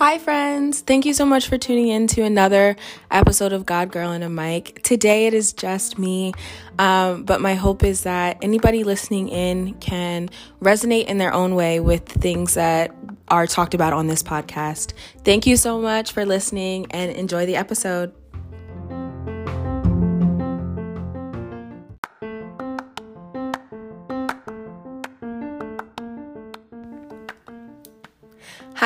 [0.00, 0.80] Hi, friends.
[0.80, 2.74] Thank you so much for tuning in to another
[3.12, 4.82] episode of God, Girl, and a Mic.
[4.82, 6.32] Today it is just me,
[6.80, 11.78] um, but my hope is that anybody listening in can resonate in their own way
[11.78, 12.92] with things that
[13.28, 14.94] are talked about on this podcast.
[15.22, 18.12] Thank you so much for listening and enjoy the episode.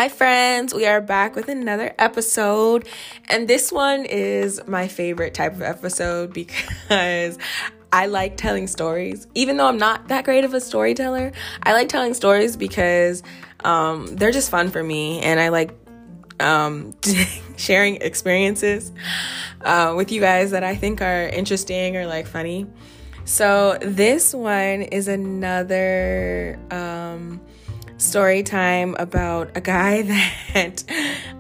[0.05, 0.75] Hi, friends.
[0.75, 2.87] We are back with another episode.
[3.31, 7.39] And this one is my favorite type of episode because
[7.91, 9.27] I like telling stories.
[9.35, 13.23] Even though I'm not that great of a storyteller, I like telling stories because
[13.65, 15.23] um, they're just fun for me.
[15.23, 15.75] And I like
[16.39, 16.95] um,
[17.57, 18.93] sharing experiences
[19.63, 22.67] uh, with you guys that I think are interesting or like funny.
[23.25, 26.59] So, this one is another.
[26.71, 27.41] Um,
[27.99, 30.03] story time about a guy
[30.55, 30.85] that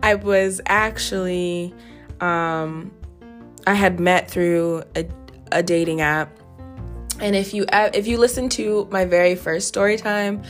[0.02, 1.74] I was actually
[2.20, 2.92] um,
[3.66, 5.06] I had met through a,
[5.52, 6.38] a dating app.
[7.20, 10.42] And if you uh, if you listen to my very first story time,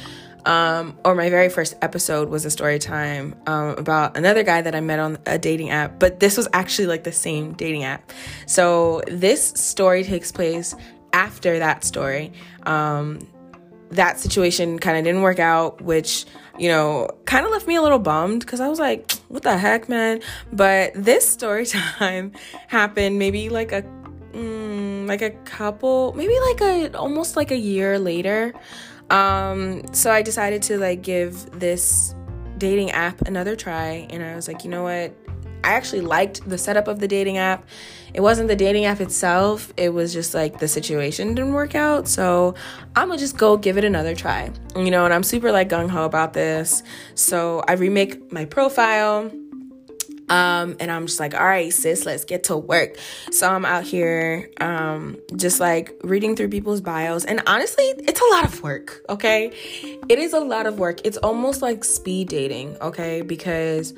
[0.47, 4.75] um, or my very first episode was a story time um, about another guy that
[4.75, 8.13] I met on a dating app, but this was actually like the same dating app.
[8.47, 10.75] So this story takes place
[11.13, 12.33] after that story.
[12.65, 13.21] Um,
[13.95, 16.27] that situation kind of didn't work out, which,
[16.59, 19.57] you know, kind of left me a little bummed because I was like, what the
[19.57, 20.21] heck, man?
[20.53, 22.33] But this story time
[22.69, 23.83] happened maybe like a,
[24.33, 28.53] mm, like a couple, maybe like a, almost like a year later.
[29.11, 32.15] Um, so I decided to like give this
[32.59, 34.07] dating app another try.
[34.11, 35.15] And I was like, you know what?
[35.65, 37.67] I actually liked the setup of the dating app.
[38.13, 42.07] It wasn't the dating app itself, it was just like the situation didn't work out.
[42.07, 42.55] So
[42.95, 44.53] I'm gonna just go give it another try.
[44.77, 46.83] You know, and I'm super like gung ho about this.
[47.15, 49.33] So I remake my profile.
[50.29, 52.97] Um, and I'm just like, all right, sis, let's get to work.
[53.31, 57.27] So I'm out here, um, just like reading through people's bios.
[57.27, 59.53] And honestly, it's a lot of work, okay?
[60.09, 61.01] It is a lot of work.
[61.05, 63.21] It's almost like speed dating, okay?
[63.21, 63.93] Because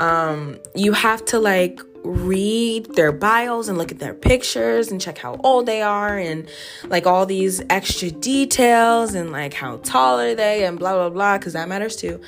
[0.00, 5.18] um, you have to like read their bios and look at their pictures and check
[5.18, 6.48] how old they are and
[6.86, 11.36] like all these extra details and like how tall are they and blah blah blah
[11.36, 12.18] because that matters too.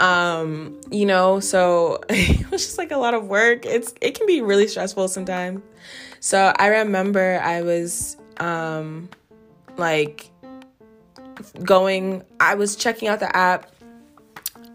[0.00, 3.66] Um you know so it was just like a lot of work.
[3.66, 5.60] It's it can be really stressful sometimes.
[6.20, 9.08] So i remember i was um
[9.76, 10.30] like
[11.62, 13.70] going i was checking out the app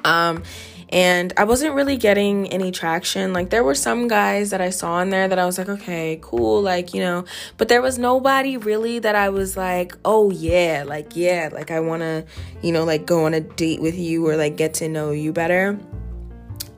[0.06, 0.44] um
[0.90, 3.34] and I wasn't really getting any traction.
[3.34, 6.20] Like there were some guys that I saw in there that I was like, okay,
[6.22, 7.26] cool, like, you know,
[7.58, 11.80] but there was nobody really that I was like, oh yeah, like yeah, like I
[11.80, 12.26] want to,
[12.62, 15.34] you know, like go on a date with you or like get to know you
[15.34, 15.80] better.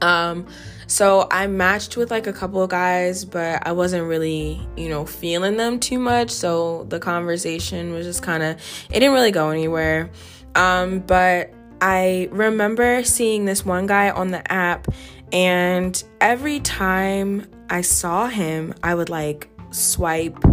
[0.01, 0.47] Um
[0.87, 5.05] so I matched with like a couple of guys, but I wasn't really, you know,
[5.05, 6.29] feeling them too much.
[6.29, 8.57] So the conversation was just kind of
[8.91, 10.11] it didn't really go anywhere.
[10.53, 14.88] Um but I remember seeing this one guy on the app,
[15.31, 20.44] and every time I saw him, I would like swipe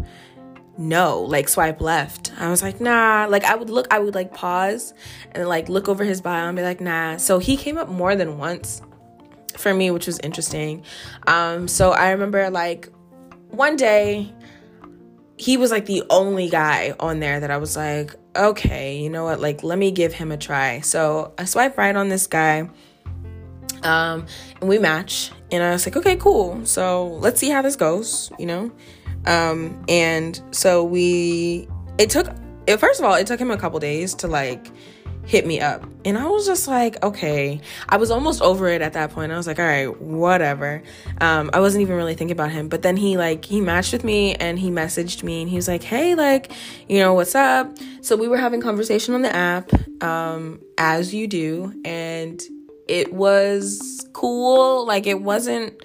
[0.78, 2.32] no, like swipe left.
[2.38, 3.26] I was like, nah.
[3.28, 4.94] Like I would look, I would like pause
[5.32, 7.18] and like look over his bio and be like, nah.
[7.18, 8.82] So he came up more than once
[9.56, 10.82] for me, which was interesting.
[11.26, 12.88] Um, so I remember like
[13.50, 14.32] one day
[15.42, 19.24] he was like the only guy on there that I was like, okay, you know
[19.24, 19.40] what?
[19.40, 20.82] Like, let me give him a try.
[20.82, 22.70] So I swipe right on this guy.
[23.82, 24.26] Um,
[24.60, 25.32] and we match.
[25.50, 26.64] And I was like, okay, cool.
[26.64, 28.70] So let's see how this goes, you know?
[29.26, 31.66] Um, and so we,
[31.98, 32.28] it took,
[32.68, 34.70] it, first of all, it took him a couple days to like
[35.24, 35.84] hit me up.
[36.04, 37.60] And I was just like, okay.
[37.88, 39.32] I was almost over it at that point.
[39.32, 40.82] I was like, all right, whatever.
[41.20, 42.68] Um, I wasn't even really thinking about him.
[42.68, 45.68] But then he like he matched with me and he messaged me and he was
[45.68, 46.52] like, hey, like,
[46.88, 47.76] you know, what's up?
[48.00, 49.70] So we were having conversation on the app,
[50.02, 52.42] um, as you do, and
[52.88, 54.84] it was cool.
[54.86, 55.80] Like it wasn't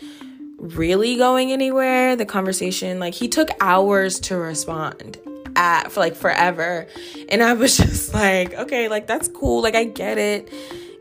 [0.57, 2.15] really going anywhere.
[2.15, 5.19] The conversation, like he took hours to respond
[5.57, 6.88] at for like forever.
[7.27, 9.62] And I was just like, okay, like that's cool.
[9.62, 10.54] Like I get it.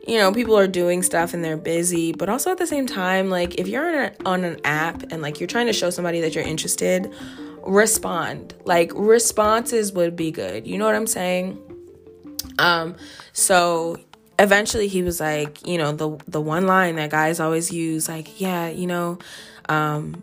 [0.08, 3.28] You know, people are doing stuff and they're busy, but also at the same time,
[3.28, 6.20] like if you're on, a, on an app and like you're trying to show somebody
[6.20, 7.12] that you're interested,
[7.62, 8.54] respond.
[8.64, 10.66] Like responses would be good.
[10.66, 11.60] You know what I'm saying?
[12.58, 12.96] Um
[13.32, 13.98] so
[14.38, 18.40] eventually he was like, you know, the the one line that guys always use like,
[18.40, 19.18] yeah, you know,
[19.68, 20.22] um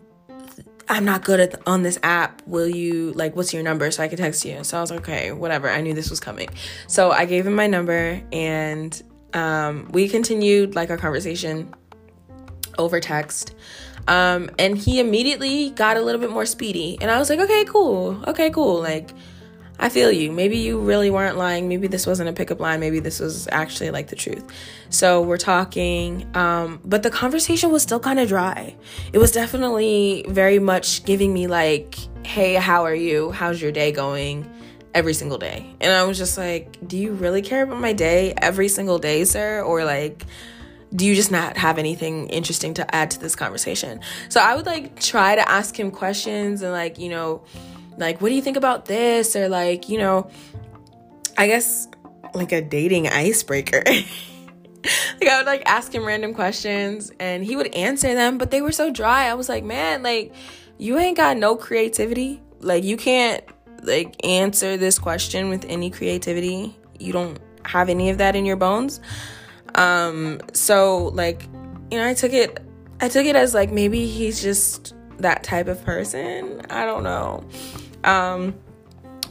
[0.88, 2.42] I'm not good at on this app.
[2.46, 4.62] Will you like what's your number so I can text you?
[4.64, 5.68] So I was like, okay, whatever.
[5.68, 6.48] I knew this was coming.
[6.86, 9.02] So I gave him my number and
[9.32, 11.74] um, we continued like our conversation
[12.78, 13.54] over text.
[14.06, 16.98] Um, and he immediately got a little bit more speedy.
[17.00, 18.22] And I was like, okay, cool.
[18.26, 18.80] Okay, cool.
[18.80, 19.10] Like,
[19.78, 20.30] I feel you.
[20.30, 21.68] Maybe you really weren't lying.
[21.68, 22.80] Maybe this wasn't a pickup line.
[22.80, 24.44] Maybe this was actually like the truth.
[24.88, 28.76] So we're talking, um, but the conversation was still kind of dry.
[29.12, 33.32] It was definitely very much giving me like, hey, how are you?
[33.32, 34.48] How's your day going?
[34.94, 35.74] Every single day.
[35.80, 39.24] And I was just like, do you really care about my day every single day,
[39.24, 39.60] sir?
[39.60, 40.24] Or like,
[40.94, 44.00] do you just not have anything interesting to add to this conversation?
[44.28, 47.42] So I would like try to ask him questions and like, you know,
[47.96, 49.36] like, what do you think about this?
[49.36, 50.30] Or like, you know,
[51.36, 51.88] I guess
[52.34, 53.82] like a dating icebreaker.
[53.86, 58.60] like I would like ask him random questions and he would answer them, but they
[58.60, 59.26] were so dry.
[59.28, 60.34] I was like, man, like
[60.78, 62.42] you ain't got no creativity.
[62.60, 63.42] Like you can't
[63.82, 66.76] like answer this question with any creativity.
[66.98, 69.00] You don't have any of that in your bones.
[69.74, 71.42] Um, so like,
[71.90, 72.60] you know, I took it
[73.00, 76.62] I took it as like maybe he's just that type of person.
[76.70, 77.44] I don't know.
[78.04, 78.54] Um,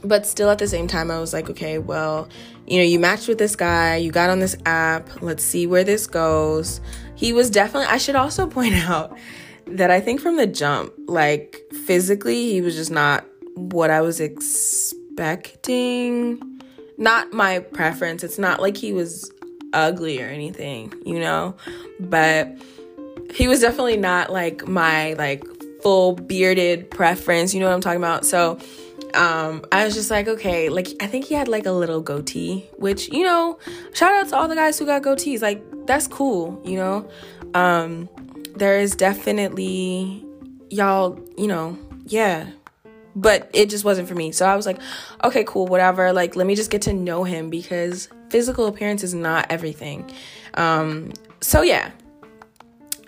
[0.03, 2.27] but still at the same time I was like, okay, well,
[2.67, 5.83] you know, you matched with this guy, you got on this app, let's see where
[5.83, 6.81] this goes.
[7.15, 9.17] He was definitely I should also point out
[9.67, 13.25] that I think from the jump, like physically, he was just not
[13.55, 15.61] what I was expecting.
[16.97, 18.23] Not my preference.
[18.23, 19.31] It's not like he was
[19.73, 21.55] ugly or anything, you know?
[21.99, 22.55] But
[23.33, 25.43] he was definitely not like my like
[25.83, 28.25] full bearded preference, you know what I'm talking about?
[28.25, 28.57] So
[29.13, 32.69] um I was just like, okay, like I think he had like a little goatee,
[32.77, 33.59] which, you know,
[33.93, 35.41] shout out to all the guys who got goatees.
[35.41, 37.07] Like that's cool, you know?
[37.53, 38.09] Um
[38.55, 40.25] there is definitely
[40.69, 42.47] y'all, you know, yeah,
[43.15, 44.31] but it just wasn't for me.
[44.31, 44.79] So I was like,
[45.23, 46.11] okay, cool, whatever.
[46.13, 50.09] Like, let me just get to know him because physical appearance is not everything.
[50.55, 51.91] Um, so yeah,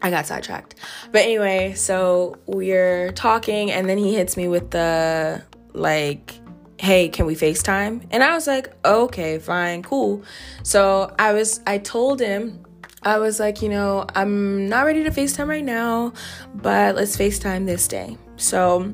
[0.06, 0.75] I got sidetracked.
[1.12, 5.42] But anyway, so we're talking, and then he hits me with the
[5.74, 6.40] like,
[6.78, 8.06] hey, can we FaceTime?
[8.12, 10.24] And I was like, okay, fine, cool.
[10.62, 12.63] So I was, I told him,
[13.02, 16.13] I was like, you know, I'm not ready to FaceTime right now,
[16.54, 18.16] but let's FaceTime this day.
[18.38, 18.94] So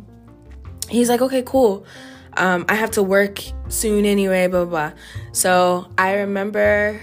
[0.87, 1.85] he's like, okay, cool.
[2.37, 4.97] Um, I have to work soon anyway, blah, blah, blah.
[5.33, 7.01] So I remember,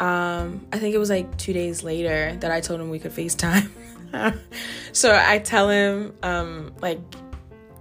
[0.00, 3.12] um, I think it was like two days later that I told him we could
[3.12, 3.70] FaceTime.
[4.92, 7.00] so I tell him, um, like,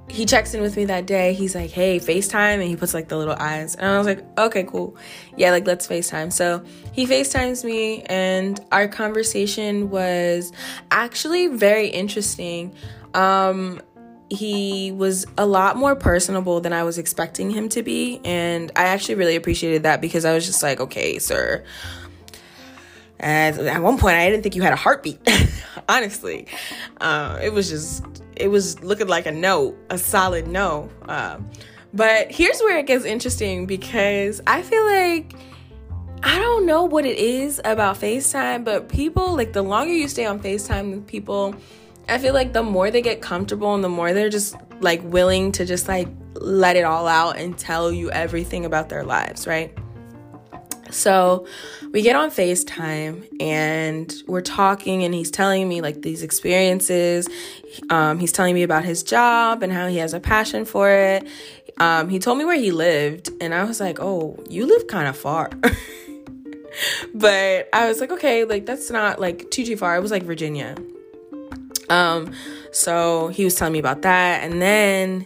[0.10, 1.33] he checks in with me that day.
[1.33, 2.56] He's like, hey, FaceTime.
[2.56, 3.75] And he puts like the little eyes.
[3.75, 4.95] And I was like, okay, cool.
[5.38, 6.31] Yeah, like, let's FaceTime.
[6.31, 10.51] So he FaceTimes me, and our conversation was
[10.92, 12.75] actually very interesting.
[13.13, 13.81] Um,
[14.30, 18.19] he was a lot more personable than I was expecting him to be.
[18.24, 21.63] And I actually really appreciated that because I was just like, okay, sir.
[23.23, 25.25] And at one point, I didn't think you had a heartbeat,
[25.89, 26.45] honestly.
[26.99, 28.03] Uh, it was just,
[28.35, 30.89] it was looking like a no, a solid no.
[31.07, 31.39] Uh,
[31.93, 35.35] but here's where it gets interesting because I feel like
[36.21, 40.25] I don't know what it is about FaceTime, but people, like, the longer you stay
[40.25, 41.55] on FaceTime with people,
[42.09, 45.53] I feel like the more they get comfortable and the more they're just like willing
[45.53, 49.73] to just like let it all out and tell you everything about their lives, right?
[50.89, 51.47] So
[51.93, 57.29] we get on FaceTime and we're talking, and he's telling me like these experiences.
[57.91, 61.27] Um, he's telling me about his job and how he has a passion for it.
[61.77, 65.07] Um, he told me where he lived, and I was like, oh, you live kind
[65.07, 65.51] of far.
[67.13, 69.95] but I was like, okay, like that's not like too, too far.
[69.95, 70.75] It was like Virginia.
[71.89, 72.33] Um,
[72.71, 75.25] so he was telling me about that, and then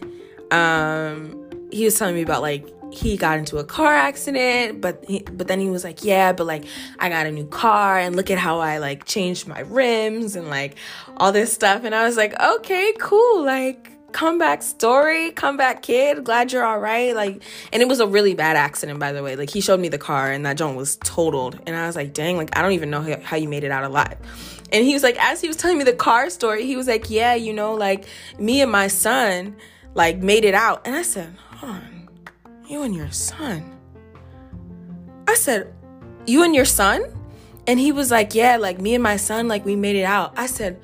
[0.50, 5.20] um, he was telling me about like he got into a car accident, but he,
[5.20, 6.64] but then he was like, yeah, but like
[6.98, 10.48] I got a new car, and look at how I like changed my rims and
[10.48, 10.76] like
[11.16, 16.24] all this stuff, and I was like, okay, cool, like comeback story, comeback kid.
[16.24, 17.14] Glad you're all right.
[17.14, 17.42] Like,
[17.72, 19.36] and it was a really bad accident, by the way.
[19.36, 22.14] Like, he showed me the car, and that joint was totaled, and I was like,
[22.14, 24.16] dang, like I don't even know how, you made it out alive.
[24.72, 27.08] And he was like, as he was telling me the car story, he was like,
[27.10, 28.06] yeah, you know, like
[28.38, 29.56] me and my son,
[29.94, 30.82] like made it out.
[30.86, 31.97] And I said, hon,
[32.68, 33.76] you and your son.
[35.26, 35.74] I said,
[36.26, 37.02] you and your son?
[37.66, 40.34] And he was like, yeah, like me and my son, like we made it out.
[40.36, 40.80] I said,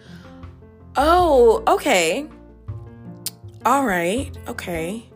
[0.96, 2.26] oh, okay.
[3.64, 5.08] All right, okay.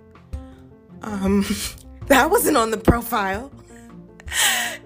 [1.02, 1.44] Um,
[2.06, 3.50] that wasn't on the profile.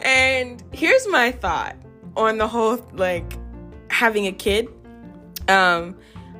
[0.00, 1.76] and here's my thought
[2.16, 3.38] on the whole like
[3.88, 4.68] having a kid,
[5.48, 5.96] um,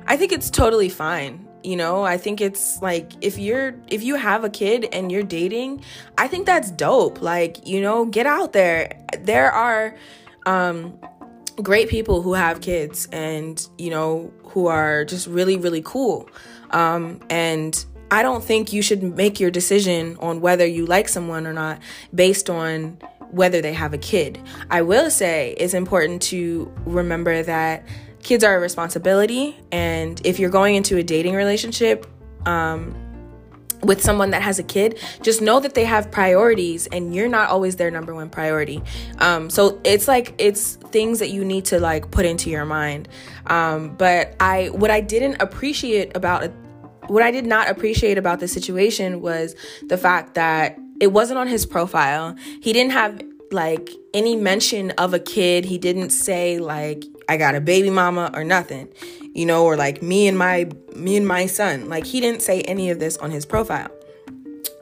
[0.07, 1.47] I think it's totally fine.
[1.63, 5.23] You know i think it's like if you're if you have a kid and you're
[5.23, 5.83] dating
[6.17, 7.21] i think that's dope.
[7.21, 8.99] Like you know get out there.
[9.19, 9.95] There are
[10.45, 10.97] um
[11.61, 16.29] great people who have kids and you know who are just really really cool.
[16.71, 21.47] Um and i don't think you should make your decision on whether you like someone
[21.47, 21.79] or not
[22.13, 22.97] based on
[23.31, 24.39] whether they have a kid.
[24.69, 27.83] I will say it's important to remember that
[28.23, 29.55] kids are a responsibility.
[29.71, 32.07] And if you're going into a dating relationship,
[32.45, 32.95] um,
[33.83, 37.49] with someone that has a kid, just know that they have priorities and you're not
[37.49, 38.81] always their number one priority.
[39.19, 43.09] Um, so it's like it's things that you need to like put into your mind.
[43.47, 46.49] Um, but I what I didn't appreciate about
[47.07, 49.55] what I did not appreciate about the situation was
[49.87, 52.35] the fact that it wasn't on his profile.
[52.61, 53.21] He didn't have
[53.53, 55.65] like any mention of a kid.
[55.65, 58.89] He didn't say like I got a baby mama or nothing,
[59.33, 61.89] you know, or like me and my me and my son.
[61.89, 63.91] Like he didn't say any of this on his profile.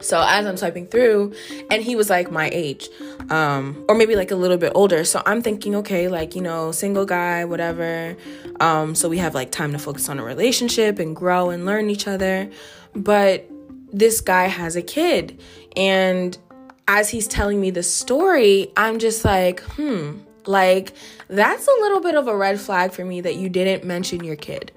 [0.01, 1.33] So as I'm swiping through,
[1.69, 2.89] and he was like my age,
[3.29, 5.03] um, or maybe like a little bit older.
[5.05, 8.17] So I'm thinking, okay, like you know, single guy, whatever.
[8.59, 11.89] Um, so we have like time to focus on a relationship and grow and learn
[11.89, 12.49] each other.
[12.95, 13.47] But
[13.93, 15.39] this guy has a kid,
[15.75, 16.37] and
[16.91, 20.91] as he's telling me the story, I'm just like, hmm, like,
[21.29, 24.35] that's a little bit of a red flag for me that you didn't mention your
[24.35, 24.73] kid.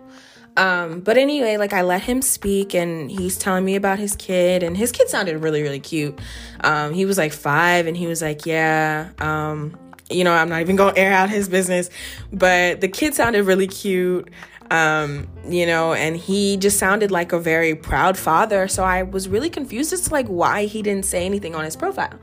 [0.56, 4.62] Um, but anyway, like I let him speak and he's telling me about his kid
[4.62, 6.16] and his kid sounded really, really cute.
[6.60, 9.76] Um, he was like five and he was like, yeah, um,
[10.08, 11.90] you know, I'm not even gonna air out his business,
[12.32, 14.30] but the kid sounded really cute.
[14.70, 18.66] Um, you know, and he just sounded like a very proud father.
[18.66, 21.76] So I was really confused as to like why he didn't say anything on his
[21.76, 22.18] profile.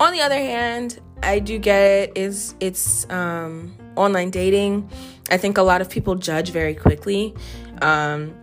[0.00, 4.90] On the other hand, I do get is it's um, online dating.
[5.30, 7.34] I think a lot of people judge very quickly.
[7.80, 8.34] Um,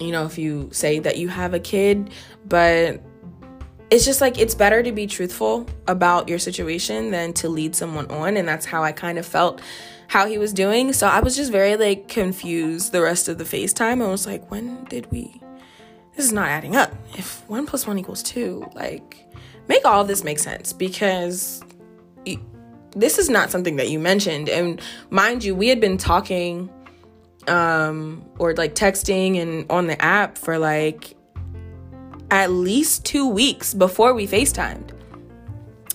[0.00, 2.10] you know, if you say that you have a kid,
[2.46, 3.02] but
[3.90, 8.06] it's just like it's better to be truthful about your situation than to lead someone
[8.10, 9.60] on, and that's how I kind of felt
[10.12, 10.92] how he was doing.
[10.92, 14.04] So I was just very like confused the rest of the FaceTime.
[14.04, 15.40] I was like, when did we?
[16.14, 16.92] This is not adding up.
[17.16, 19.26] If one plus one equals two, like
[19.68, 21.64] make all this make sense because
[22.94, 24.50] this is not something that you mentioned.
[24.50, 26.68] And mind you, we had been talking
[27.48, 31.16] um or like texting and on the app for like
[32.30, 34.90] at least 2 weeks before we FaceTimed.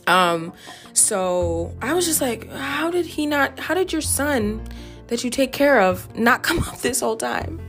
[0.07, 0.53] Um
[0.97, 4.61] so I was just like how did he not how did your son
[5.07, 7.61] that you take care of not come up this whole time?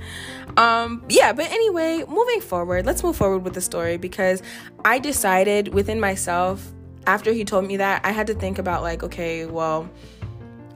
[0.56, 4.42] Um yeah, but anyway, moving forward, let's move forward with the story because
[4.84, 6.72] I decided within myself
[7.08, 9.88] after he told me that, I had to think about like, okay, well,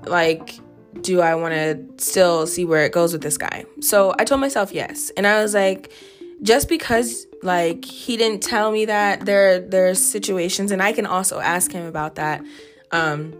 [0.04, 0.58] like,
[1.02, 3.66] do I want to still see where it goes with this guy?
[3.80, 5.10] So I told myself yes.
[5.16, 5.92] And I was like,
[6.42, 11.38] just because like he didn't tell me that there there's situations and I can also
[11.38, 12.42] ask him about that.
[12.90, 13.34] Um,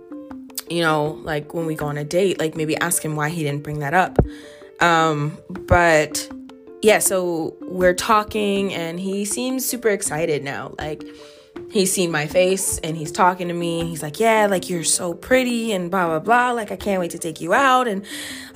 [0.71, 3.43] you know, like when we go on a date, like maybe ask him why he
[3.43, 4.19] didn't bring that up.
[4.81, 6.29] Um, but
[6.83, 10.75] yeah, so we're talking and he seems super excited now.
[10.79, 11.05] Like
[11.71, 13.85] he's seen my face and he's talking to me.
[13.87, 16.53] He's like, Yeah, like you're so pretty and blah, blah, blah.
[16.53, 18.05] Like, I can't wait to take you out and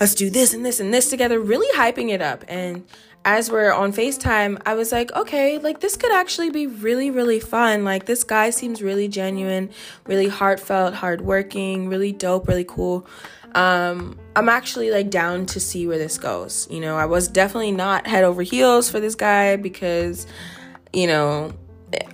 [0.00, 2.44] let's do this and this and this together, really hyping it up.
[2.48, 2.84] And
[3.26, 7.40] as we're on FaceTime, I was like, okay, like this could actually be really, really
[7.40, 7.84] fun.
[7.84, 9.70] Like, this guy seems really genuine,
[10.06, 13.04] really heartfelt, hardworking, really dope, really cool.
[13.56, 16.68] Um, I'm actually like down to see where this goes.
[16.70, 20.28] You know, I was definitely not head over heels for this guy because,
[20.92, 21.52] you know,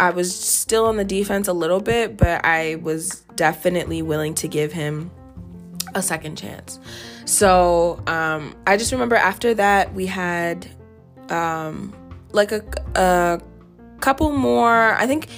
[0.00, 4.48] I was still on the defense a little bit, but I was definitely willing to
[4.48, 5.10] give him
[5.94, 6.80] a second chance.
[7.26, 10.66] So um, I just remember after that we had
[11.32, 11.94] um,
[12.32, 12.62] like a,
[12.94, 13.40] a
[14.00, 14.94] couple more.
[14.94, 15.28] I think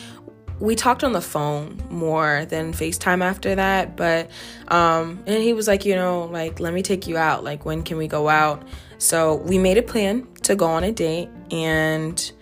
[0.61, 3.97] we talked on the phone more than FaceTime after that.
[3.97, 4.31] But
[4.69, 7.45] um, and he was like, you know, like let me take you out.
[7.45, 8.67] Like when can we go out?
[8.99, 12.33] So we made a plan to go on a date and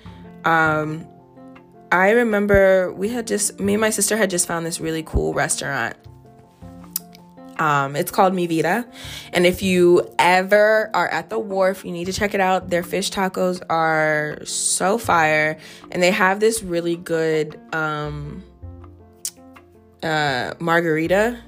[0.44, 1.06] um
[1.90, 5.34] I remember we had just me and my sister had just found this really cool
[5.34, 5.96] restaurant.
[7.58, 8.86] Um, it's called Mi Vida,
[9.32, 12.70] and if you ever are at the wharf, you need to check it out.
[12.70, 15.58] Their fish tacos are so fire,
[15.90, 18.42] and they have this really good um,
[20.02, 21.38] uh, margarita.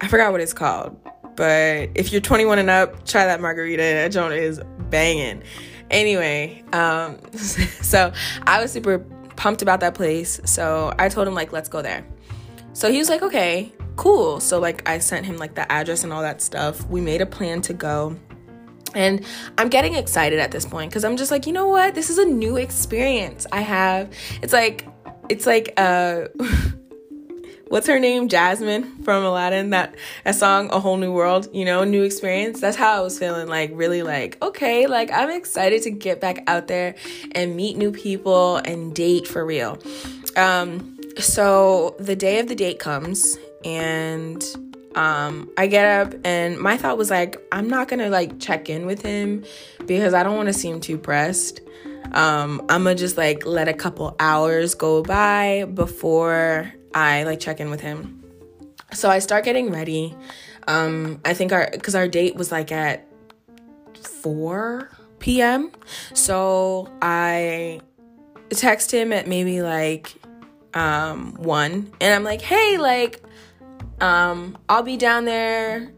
[0.00, 0.98] I forgot what it's called,
[1.36, 3.82] but if you're 21 and up, try that margarita.
[3.82, 5.42] That joint is banging.
[5.90, 8.12] Anyway, um, so
[8.46, 8.98] I was super
[9.36, 10.40] pumped about that place.
[10.44, 12.04] So I told him, like, let's go there.
[12.72, 14.40] So he was like, okay, cool.
[14.40, 16.86] So, like, I sent him, like, the address and all that stuff.
[16.88, 18.16] We made a plan to go.
[18.94, 19.24] And
[19.58, 21.94] I'm getting excited at this point because I'm just like, you know what?
[21.94, 24.10] This is a new experience I have.
[24.42, 24.86] It's like,
[25.28, 26.28] it's like, uh,
[27.68, 28.28] what's her name?
[28.28, 29.70] Jasmine from Aladdin.
[29.70, 31.48] That a song, A Whole New World.
[31.52, 32.60] You know, new experience.
[32.60, 33.48] That's how I was feeling.
[33.48, 36.94] Like really, like okay, like I'm excited to get back out there
[37.32, 39.78] and meet new people and date for real.
[40.36, 44.42] Um, so the day of the date comes and
[44.94, 48.86] um, I get up and my thought was like, I'm not gonna like check in
[48.86, 49.44] with him
[49.86, 51.60] because I don't want to seem too pressed.
[52.12, 57.58] Um, I'm gonna just like let a couple hours go by before I like check
[57.58, 58.22] in with him.
[58.92, 60.16] So I start getting ready.
[60.68, 63.06] Um, I think our because our date was like at
[64.22, 65.72] 4 p.m.
[66.14, 67.80] So I
[68.50, 70.14] text him at maybe like
[70.72, 73.22] um 1 and I'm like, "Hey, like
[74.00, 75.92] um, I'll be down there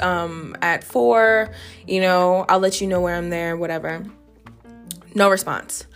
[0.00, 1.50] um, at four.
[1.86, 4.04] You know, I'll let you know where I'm there, whatever.
[5.14, 5.86] No response.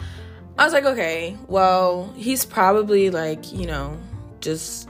[0.59, 3.99] I was like, okay, well, he's probably like, you know,
[4.41, 4.89] just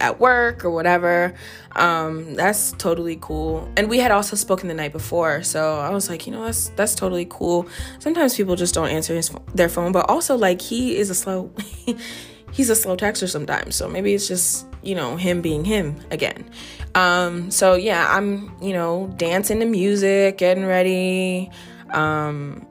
[0.00, 1.34] at work or whatever.
[1.76, 3.70] Um, that's totally cool.
[3.76, 6.68] And we had also spoken the night before, so I was like, you know, that's
[6.70, 7.68] that's totally cool.
[7.98, 11.50] Sometimes people just don't answer his their phone, but also like he is a slow
[12.54, 13.74] he's a slow texter sometimes.
[13.74, 16.48] So maybe it's just, you know, him being him again.
[16.94, 21.50] Um, so yeah, I'm, you know, dancing to music, getting ready,
[21.90, 22.64] um,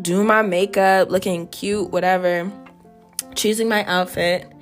[0.00, 2.50] doing my makeup, looking cute, whatever,
[3.36, 4.52] choosing my outfit,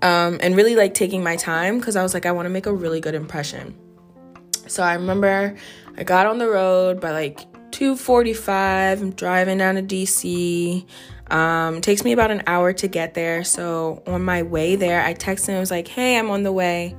[0.00, 2.64] um, and really like taking my time because I was like, I want to make
[2.64, 3.76] a really good impression.
[4.66, 5.54] So I remember
[5.98, 7.40] I got on the road by like
[7.72, 9.02] 2:45.
[9.02, 10.86] I'm driving down to DC.
[11.30, 13.42] Um, takes me about an hour to get there.
[13.42, 15.56] So on my way there, I texted him.
[15.56, 16.96] I was like, "Hey, I'm on the way."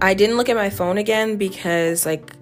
[0.00, 2.34] I didn't look at my phone again because, like,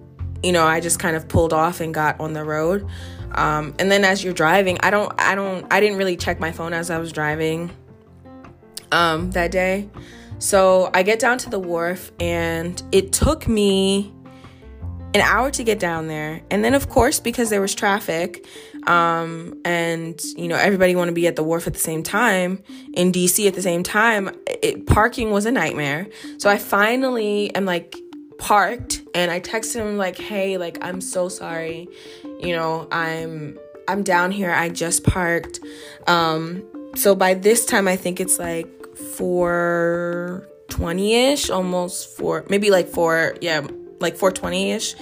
[0.43, 2.87] you know, I just kind of pulled off and got on the road.
[3.31, 6.51] Um, and then as you're driving, I don't, I don't, I didn't really check my
[6.51, 7.71] phone as I was driving
[8.91, 9.89] um, that day.
[10.37, 14.13] So I get down to the wharf, and it took me
[15.13, 16.41] an hour to get down there.
[16.51, 18.45] And then, of course, because there was traffic,
[18.87, 22.63] um, and you know everybody want to be at the wharf at the same time
[22.93, 24.35] in DC at the same time.
[24.47, 26.07] It, parking was a nightmare.
[26.37, 27.95] So I finally am like
[28.37, 31.87] parked, and I texted him like, "Hey, like I'm so sorry.
[32.23, 34.51] You know, I'm I'm down here.
[34.51, 35.59] I just parked.
[36.07, 36.63] Um,
[36.95, 42.87] so by this time, I think it's like four twenty ish, almost four, maybe like
[42.87, 43.65] four, yeah,
[43.99, 44.95] like four twenty ish.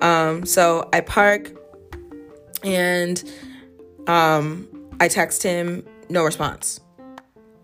[0.00, 1.52] Um, so I park
[2.64, 3.22] and
[4.06, 6.80] um, I text him, no response.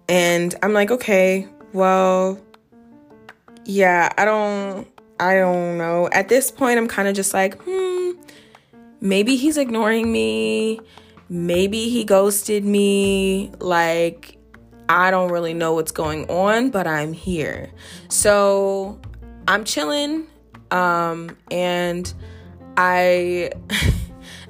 [0.08, 2.40] And I'm like, okay, well,
[3.64, 6.08] yeah, I don't, I don't know.
[6.12, 8.10] At this point, I'm kind of just like, hmm,
[9.00, 10.80] maybe he's ignoring me.
[11.28, 13.52] Maybe he ghosted me.
[13.60, 14.36] Like,
[14.88, 17.70] I don't really know what's going on, but I'm here.
[18.08, 19.00] So
[19.46, 20.26] I'm chilling.
[20.70, 22.12] Um, and
[22.76, 23.52] I.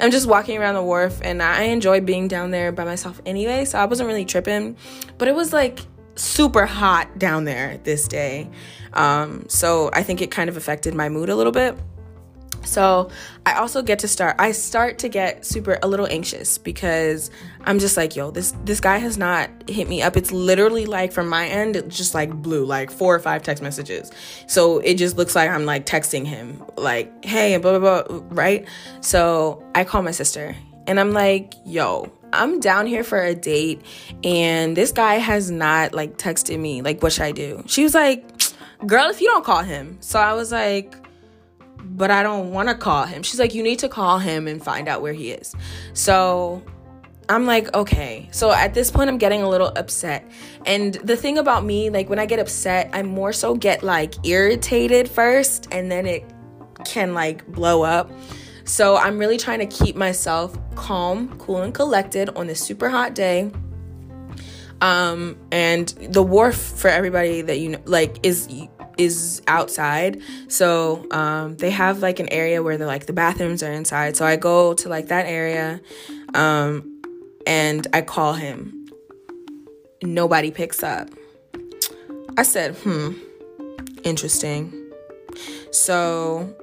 [0.00, 3.64] I'm just walking around the wharf and I enjoy being down there by myself anyway,
[3.64, 4.76] so I wasn't really tripping.
[5.18, 5.80] But it was like
[6.14, 8.48] super hot down there this day.
[8.92, 11.76] Um, so I think it kind of affected my mood a little bit.
[12.64, 13.10] So
[13.46, 17.30] I also get to start I start to get super a little anxious because
[17.64, 20.16] I'm just like, yo, this this guy has not hit me up.
[20.16, 24.10] It's literally like from my end, just like blue, like four or five text messages.
[24.46, 28.66] So it just looks like I'm like texting him, like, hey, blah blah blah, right?
[29.00, 30.54] So I call my sister
[30.86, 33.82] and I'm like, yo, I'm down here for a date
[34.22, 36.82] and this guy has not like texted me.
[36.82, 37.64] Like, what should I do?
[37.66, 38.24] She was like,
[38.86, 39.98] girl, if you don't call him.
[40.00, 40.94] So I was like,
[41.84, 43.22] but I don't want to call him.
[43.22, 45.54] She's like, you need to call him and find out where he is.
[45.92, 46.62] So
[47.28, 48.28] I'm like, okay.
[48.32, 50.28] So at this point, I'm getting a little upset.
[50.66, 54.14] And the thing about me, like when I get upset, I more so get like
[54.26, 56.24] irritated first and then it
[56.84, 58.10] can like blow up.
[58.64, 63.14] So I'm really trying to keep myself calm, cool, and collected on this super hot
[63.14, 63.50] day.
[64.80, 68.48] Um, and the wharf for everybody that you know, like, is
[69.00, 70.20] is outside.
[70.48, 74.16] So um, they have like an area where they're like the bathrooms are inside.
[74.16, 75.80] So I go to like that area
[76.34, 77.02] um,
[77.46, 78.88] and I call him.
[80.02, 81.08] Nobody picks up.
[82.36, 83.12] I said, hmm,
[84.04, 84.72] interesting.
[85.70, 86.54] So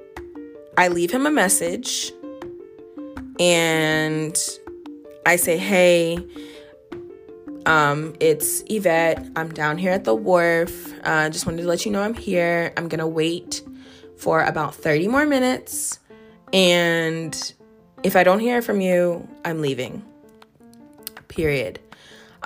[0.76, 2.12] I leave him a message
[3.40, 4.36] and
[5.26, 6.18] I say, hey,
[7.68, 9.26] um, it's Yvette.
[9.36, 10.90] I'm down here at the wharf.
[11.04, 12.72] Uh, just wanted to let you know I'm here.
[12.78, 13.62] I'm gonna wait
[14.16, 16.00] for about 30 more minutes.
[16.52, 17.54] And
[18.02, 20.02] if I don't hear from you, I'm leaving.
[21.28, 21.78] Period.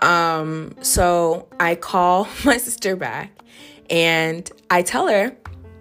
[0.03, 3.31] Um, so I call my sister back
[3.89, 5.37] and I tell her,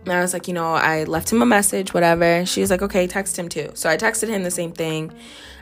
[0.06, 2.46] and I was like, you know, I left him a message, whatever.
[2.46, 3.72] She's like, okay, text him too.
[3.74, 5.12] So I texted him the same thing.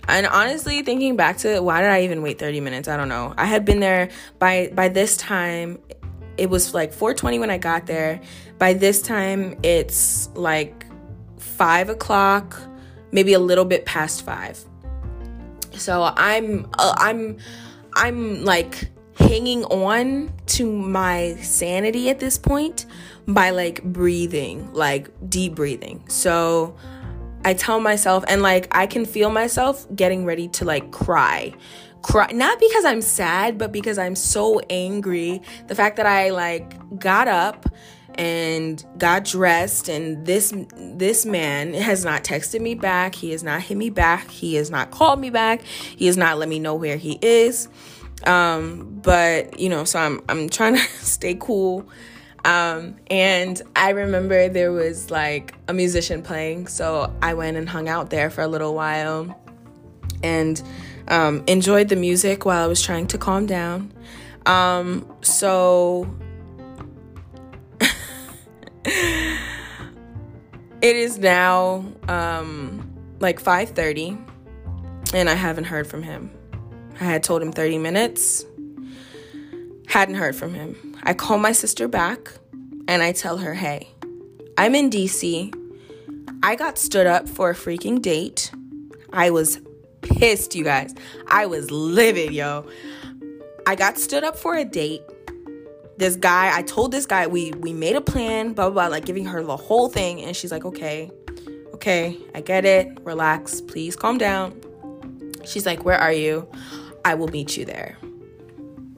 [0.10, 2.88] And honestly, thinking back to it, why did I even wait 30 minutes?
[2.88, 3.34] I don't know.
[3.38, 5.80] I had been there by by this time.
[6.38, 8.20] It was like 4:20 when I got there.
[8.58, 10.86] By this time, it's like
[11.38, 12.60] five o'clock,
[13.12, 14.60] maybe a little bit past five.
[15.74, 17.38] So I'm uh, I'm
[17.94, 22.86] I'm like hanging on to my sanity at this point
[23.28, 26.04] by like breathing, like deep breathing.
[26.08, 26.76] So
[27.46, 31.54] I tell myself, and like I can feel myself getting ready to like cry.
[32.02, 35.42] Cry, not because I'm sad, but because I'm so angry.
[35.68, 37.66] The fact that I like got up
[38.16, 43.62] and got dressed and this this man has not texted me back he has not
[43.62, 46.76] hit me back he has not called me back he has not let me know
[46.76, 47.70] where he is
[48.26, 51.88] um but you know so i'm i'm trying to stay cool
[52.46, 57.90] um and i remember there was like a musician playing so i went and hung
[57.90, 59.38] out there for a little while
[60.24, 60.62] and
[61.08, 63.92] um enjoyed the music while i was trying to calm down.
[64.46, 66.10] Um so
[70.82, 74.18] it is now um, like 5.30
[75.14, 76.32] and i haven't heard from him.
[77.00, 78.46] I had told him 30 minutes
[79.90, 80.96] hadn't heard from him.
[81.04, 82.32] I call my sister back
[82.88, 83.88] and i tell her hey
[84.58, 85.54] i'm in dc
[86.42, 88.52] i got stood up for a freaking date.
[89.12, 89.60] I was
[90.02, 90.94] pissed you guys.
[91.28, 92.66] I was livid yo.
[93.68, 95.02] I got stood up for a date.
[95.98, 99.06] This guy i told this guy we we made a plan blah blah blah like
[99.06, 100.22] giving her the whole thing.
[100.22, 101.12] And she's like okay
[101.74, 102.88] okay i get it.
[103.02, 103.62] Relax.
[103.62, 104.60] Please calm down.
[105.46, 106.48] She's like where are you?
[107.04, 107.98] I will meet you there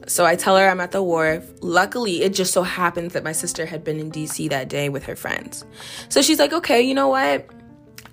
[0.07, 3.31] so i tell her i'm at the wharf luckily it just so happens that my
[3.31, 5.65] sister had been in dc that day with her friends
[6.09, 7.45] so she's like okay you know what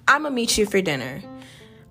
[0.07, 1.22] i'm gonna meet you for dinner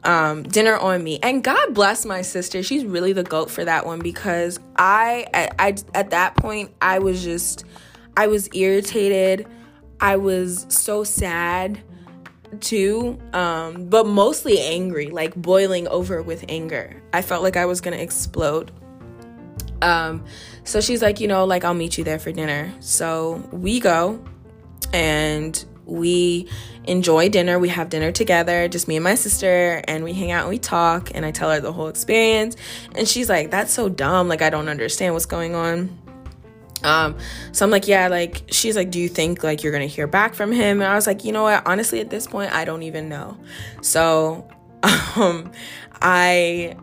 [0.03, 1.19] um, dinner on me.
[1.21, 2.63] And God bless my sister.
[2.63, 6.99] She's really the goat for that one because I, I, I at that point, I
[6.99, 7.65] was just,
[8.15, 9.47] I was irritated.
[9.99, 11.81] I was so sad
[12.61, 17.01] too, um, but mostly angry, like boiling over with anger.
[17.11, 18.71] I felt like I was gonna explode.
[19.81, 20.25] Um,
[20.63, 22.73] so she's like, you know, like I'll meet you there for dinner.
[22.79, 24.23] So we go
[24.93, 26.47] and we
[26.85, 27.59] enjoy dinner.
[27.59, 30.59] We have dinner together, just me and my sister, and we hang out and we
[30.59, 31.11] talk.
[31.13, 32.55] And I tell her the whole experience.
[32.95, 34.27] And she's like, That's so dumb.
[34.27, 35.97] Like, I don't understand what's going on.
[36.83, 37.17] Um,
[37.51, 40.35] so I'm like, yeah, like she's like, do you think like you're gonna hear back
[40.35, 40.81] from him?
[40.81, 41.65] And I was like, you know what?
[41.65, 43.37] Honestly, at this point, I don't even know.
[43.81, 44.47] So,
[45.15, 45.51] um,
[46.01, 46.77] I,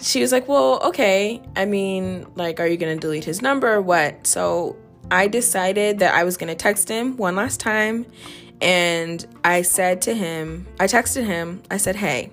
[0.00, 1.40] she was like, well, okay.
[1.56, 4.26] I mean, like, are you gonna delete his number or what?
[4.26, 4.76] So
[5.10, 8.06] I decided that I was gonna text him one last time
[8.60, 12.30] and I said to him, I texted him, I said, hey,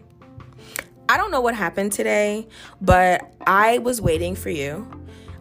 [1.09, 2.47] I don't know what happened today,
[2.79, 4.89] but I was waiting for you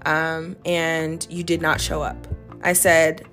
[0.04, 2.26] um, and you did not show up.
[2.62, 3.26] I said,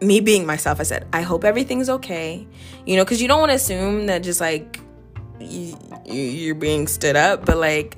[0.00, 2.46] me being myself, I said, I hope everything's okay.
[2.84, 4.80] You know, because you don't want to assume that just like
[5.42, 5.76] you,
[6.06, 7.96] you're being stood up, but like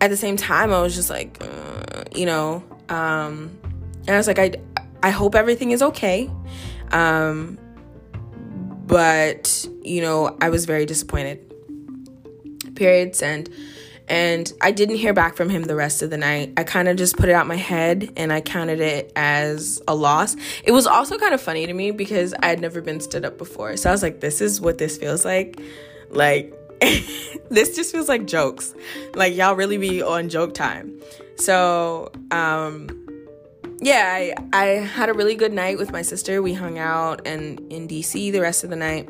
[0.00, 3.56] at the same time, I was just like, uh, you know, um,
[4.06, 4.52] and I was like, I,
[5.02, 6.30] I hope everything is okay.
[6.90, 7.58] Um,
[8.86, 11.46] but you know, I was very disappointed.
[12.74, 13.48] Periods and
[14.08, 16.54] and I didn't hear back from him the rest of the night.
[16.56, 19.94] I kind of just put it out my head and I counted it as a
[19.94, 20.34] loss.
[20.64, 23.38] It was also kind of funny to me because I had never been stood up
[23.38, 23.76] before.
[23.76, 25.60] So I was like, this is what this feels like.
[26.10, 26.54] Like
[27.50, 28.74] this just feels like jokes.
[29.14, 31.00] Like y'all really be on joke time.
[31.36, 32.88] So, um
[33.82, 36.42] yeah, I, I had a really good night with my sister.
[36.42, 39.08] We hung out and in DC the rest of the night.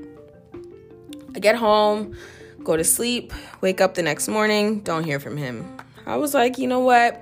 [1.34, 2.16] I get home,
[2.62, 5.76] go to sleep, wake up the next morning, don't hear from him.
[6.06, 7.20] I was like, you know what?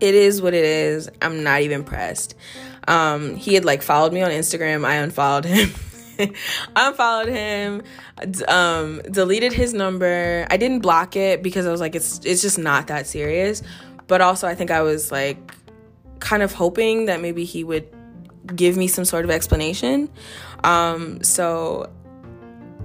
[0.00, 1.10] It is what it is.
[1.20, 2.34] I'm not even pressed.
[2.88, 4.84] Um, he had like followed me on Instagram.
[4.84, 5.70] I unfollowed him.
[6.76, 7.82] unfollowed him,
[8.48, 10.46] um, deleted his number.
[10.50, 13.62] I didn't block it because I was like, it's it's just not that serious.
[14.06, 15.54] But also, I think I was like
[16.20, 17.86] kind of hoping that maybe he would
[18.54, 20.10] give me some sort of explanation.
[20.64, 21.90] Um, so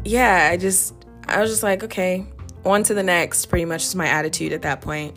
[0.04, 0.93] yeah, I just
[1.28, 2.26] I was just like, okay,
[2.65, 5.15] on to the next, pretty much is my attitude at that point.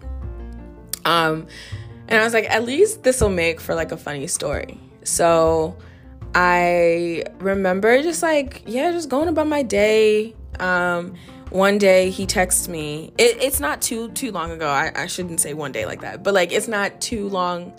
[1.04, 1.46] Um,
[2.09, 4.81] and I was like, at least this will make for like a funny story.
[5.04, 5.76] So
[6.40, 10.37] I remember just like, yeah, just going about my day.
[10.61, 11.16] Um,
[11.51, 13.12] one day he texts me.
[13.18, 14.68] It, it's not too too long ago.
[14.68, 17.72] I, I shouldn't say one day like that, but like it's not too long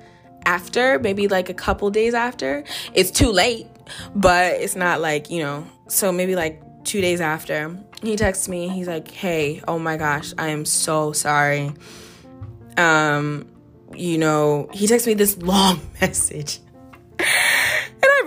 [0.45, 2.65] after, maybe like a couple days after.
[2.93, 3.67] It's too late,
[4.13, 8.67] but it's not like, you know, so maybe like two days after, he texts me.
[8.67, 11.71] He's like, hey, oh my gosh, I am so sorry.
[12.75, 13.47] Um,
[13.95, 16.59] you know, he texts me this long message.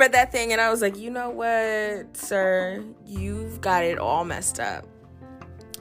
[0.03, 4.25] Read that thing and I was like, you know what, sir, you've got it all
[4.25, 4.85] messed up.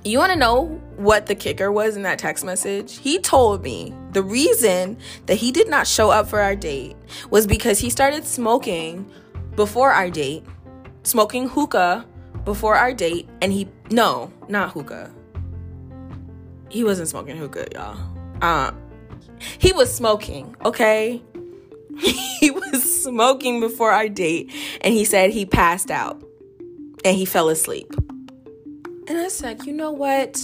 [0.06, 3.00] You want to know what the kicker was in that text message?
[3.00, 6.96] He told me the reason that he did not show up for our date
[7.32, 9.10] was because he started smoking
[9.56, 10.44] before our date,
[11.02, 12.06] smoking hookah
[12.46, 15.12] before our date, and he, no, not hookah.
[16.70, 17.98] He wasn't smoking hookah, y'all.
[18.44, 18.72] Uh,
[19.58, 21.24] he was smoking, okay?
[22.40, 26.22] he was smoking before our date, and he said he passed out
[27.04, 27.94] and he fell asleep.
[29.08, 30.42] And I said, you know what?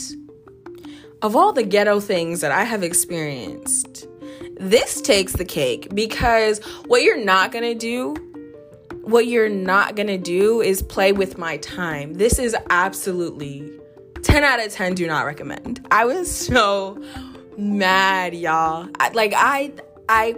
[1.22, 4.08] Of all the ghetto things that I have experienced,
[4.60, 8.16] this takes the cake because what you're not gonna do,
[9.02, 12.16] what you're not gonna do is play with my time.
[12.16, 13.72] This is absolutely
[14.24, 15.86] 10 out of 10 do not recommend.
[15.92, 17.02] I was so
[17.58, 18.90] mad, y'all.
[19.00, 19.72] I, like I
[20.10, 20.36] I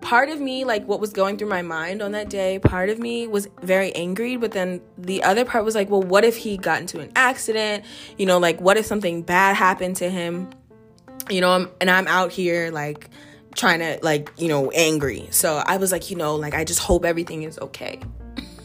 [0.00, 2.98] part of me like what was going through my mind on that day part of
[2.98, 6.56] me was very angry but then the other part was like well what if he
[6.56, 7.84] got into an accident?
[8.16, 10.50] You know like what if something bad happened to him?
[11.28, 13.10] You know I'm, and i'm out here like
[13.54, 15.26] trying to like you know angry.
[15.30, 17.98] So i was like you know like i just hope everything is okay.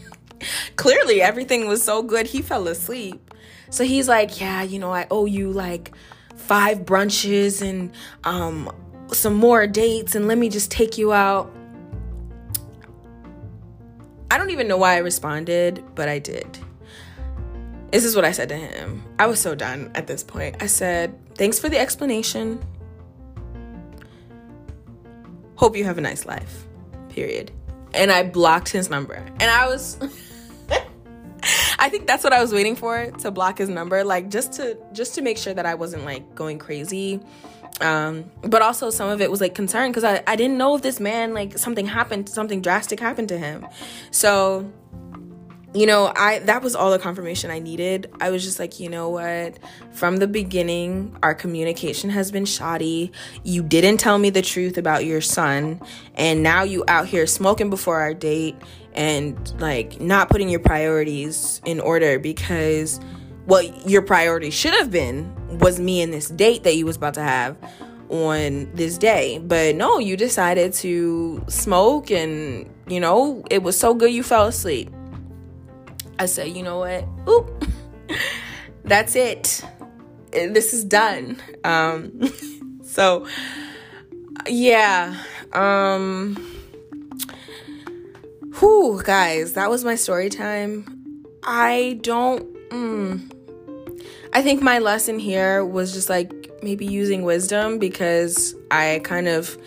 [0.76, 2.28] Clearly everything was so good.
[2.28, 3.34] He fell asleep.
[3.72, 5.96] So he's like yeah you know i owe you like
[6.36, 7.92] five brunches and
[8.24, 8.72] um
[9.16, 11.52] some more dates and let me just take you out.
[14.32, 16.58] I don't even know why I responded, but I did.
[17.92, 19.04] This is what I said to him.
[19.20, 20.62] I was so done at this point.
[20.62, 22.64] I said, Thanks for the explanation.
[25.56, 26.66] Hope you have a nice life.
[27.10, 27.52] Period.
[27.94, 29.14] And I blocked his number.
[29.14, 30.00] And I was.
[31.80, 34.78] I think that's what I was waiting for to block his number like just to
[34.94, 37.20] just to make sure that I wasn't like going crazy
[37.82, 40.82] um, but also some of it was like concern because I, I didn't know if
[40.82, 43.66] this man like something happened something drastic happened to him.
[44.12, 44.72] So
[45.76, 48.12] you know i that was all the confirmation i needed.
[48.22, 49.58] I was just like you know what?
[49.92, 53.12] From the beginning our communication has been shoddy.
[53.44, 55.82] You didn't tell me the truth about your son
[56.14, 58.56] and now you out here smoking before our date
[58.94, 63.00] and like not putting your priorities in order because
[63.46, 67.14] what your priority should have been was me and this date that you was about
[67.16, 67.58] to have
[68.10, 69.40] on this day.
[69.40, 74.48] But no you decided to smoke and you know it was so good you fell
[74.48, 74.90] asleep.
[76.20, 77.06] I said you know what?
[77.28, 77.66] Oop.
[78.84, 79.64] That's it.
[80.32, 81.42] This is done.
[81.64, 82.22] Um
[82.84, 83.28] so
[84.48, 85.18] yeah
[85.54, 86.36] um
[88.60, 90.86] whew guys that was my story time.
[91.44, 93.32] I don't mm,
[94.34, 96.32] I think my lesson here was just like
[96.64, 99.58] maybe using wisdom because I kind of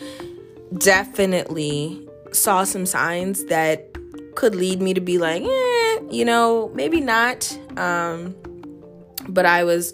[0.78, 3.96] definitely saw some signs that
[4.34, 7.56] could lead me to be like, eh, you know, maybe not.
[7.76, 8.34] Um,
[9.28, 9.92] but I was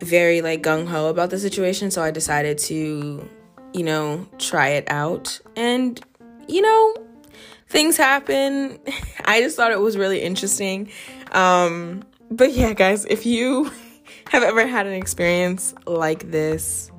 [0.00, 3.28] very like gung ho about the situation, so I decided to,
[3.72, 5.40] you know, try it out.
[5.56, 6.00] And,
[6.46, 6.94] you know,
[7.68, 8.78] things happen.
[9.24, 10.90] I just thought it was really interesting.
[11.32, 13.70] Um, but yeah, guys, if you
[14.30, 16.90] have ever had an experience like this,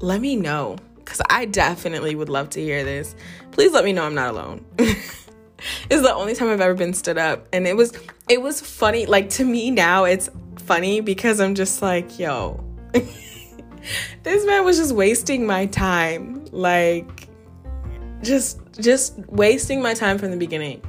[0.00, 3.14] let me know because I definitely would love to hear this.
[3.50, 4.64] Please let me know I'm not alone.
[4.78, 7.92] it's the only time I've ever been stood up, and it was
[8.28, 9.06] it was funny.
[9.06, 12.62] Like to me now, it's funny because I'm just like, yo,
[14.22, 17.28] this man was just wasting my time, like
[18.22, 20.82] just just wasting my time from the beginning.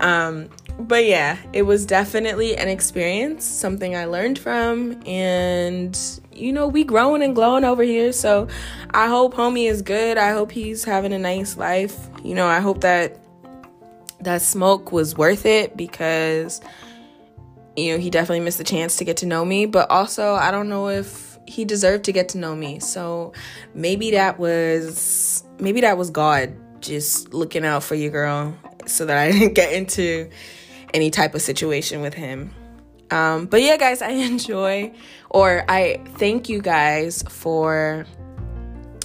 [0.00, 5.98] Um, but yeah, it was definitely an experience, something I learned from, and
[6.32, 8.12] you know, we growing and glowing over here.
[8.12, 8.48] So
[8.90, 10.18] I hope homie is good.
[10.18, 12.08] I hope he's having a nice life.
[12.22, 13.18] You know, I hope that
[14.20, 16.60] that smoke was worth it because
[17.76, 20.50] you know, he definitely missed the chance to get to know me, but also I
[20.50, 22.78] don't know if he deserved to get to know me.
[22.80, 23.32] So
[23.74, 28.56] maybe that was maybe that was God just looking out for you girl
[28.86, 30.30] so that I didn't get into
[30.94, 32.54] any type of situation with him.
[33.10, 34.92] Um, but yeah, guys, I enjoy
[35.28, 38.06] or I thank you guys for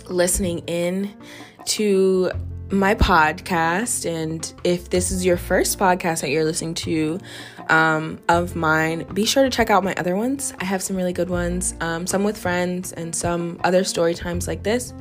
[0.08, 1.14] listening in
[1.66, 2.32] to
[2.72, 4.10] my podcast.
[4.10, 7.20] And if this is your first podcast that you're listening to
[7.70, 10.54] um, of mine, be sure to check out my other ones.
[10.60, 14.48] I have some really good ones, um, some with friends and some other story times
[14.48, 14.94] like this.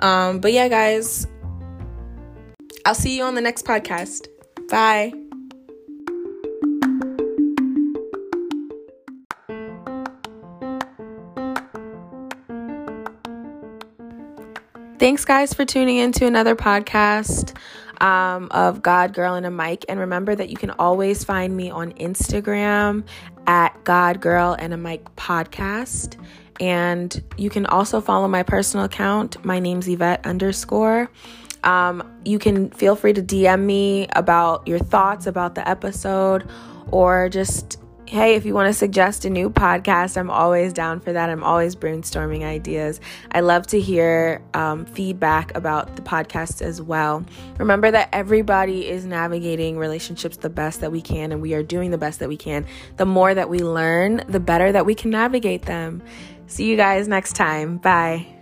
[0.00, 1.26] Um, but yeah, guys,
[2.84, 4.28] I'll see you on the next podcast.
[4.68, 5.25] Bye.
[14.98, 17.54] Thanks, guys, for tuning in to another podcast
[18.00, 19.84] um, of God, Girl, and a Mic.
[19.90, 23.04] And remember that you can always find me on Instagram
[23.46, 26.16] at God, Girl, and a Mic podcast.
[26.60, 29.44] And you can also follow my personal account.
[29.44, 31.10] My name's Yvette underscore.
[31.62, 36.48] Um, you can feel free to DM me about your thoughts about the episode
[36.90, 41.12] or just hey, if you want to suggest a new podcast, I'm always down for
[41.12, 41.28] that.
[41.28, 43.00] I'm always brainstorming ideas.
[43.32, 47.24] I love to hear um, feedback about the podcast as well.
[47.58, 51.90] Remember that everybody is navigating relationships the best that we can, and we are doing
[51.90, 52.66] the best that we can.
[52.96, 56.02] The more that we learn, the better that we can navigate them.
[56.46, 57.78] See you guys next time.
[57.78, 58.35] Bye.